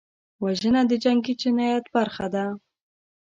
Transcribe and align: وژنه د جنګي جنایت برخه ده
وژنه 0.43 0.81
د 0.89 0.93
جنګي 1.03 1.33
جنایت 1.41 1.85
برخه 1.95 2.25
ده 2.33 2.45